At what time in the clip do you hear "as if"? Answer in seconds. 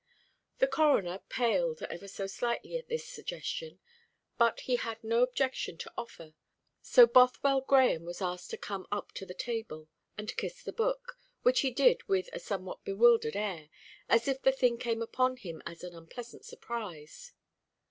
14.09-14.41